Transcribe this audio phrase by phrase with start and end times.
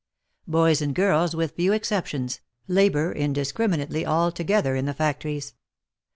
[0.47, 5.53] Boys and girls, with few exceptions, labour indiscriminately altogether in the factories.